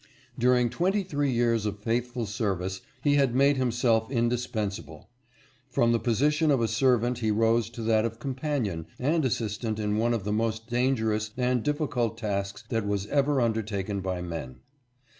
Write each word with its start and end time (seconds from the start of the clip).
During 0.39 0.71
twenty 0.71 1.03
three 1.03 1.29
years 1.29 1.67
of 1.67 1.77
faithful 1.77 2.25
service 2.25 2.81
he 3.03 3.17
had 3.17 3.35
made 3.35 3.57
himself 3.57 4.09
indispensable. 4.09 5.11
From 5.69 5.91
the 5.91 5.99
position 5.99 6.49
of 6.49 6.59
a 6.59 6.67
servant 6.67 7.19
he 7.19 7.29
rose 7.29 7.69
to 7.69 7.83
that 7.83 8.03
of 8.03 8.17
companion 8.17 8.87
and 8.97 9.23
assistant 9.23 9.77
in 9.77 9.97
one 9.97 10.15
of 10.15 10.23
the 10.23 10.33
most 10.33 10.65
dangerous 10.67 11.29
and 11.37 11.61
difficult 11.61 12.17
tasks 12.17 12.63
that 12.69 12.87
was 12.87 13.05
ever 13.09 13.39
undertaken 13.39 13.99
by 13.99 14.23
men. 14.23 14.61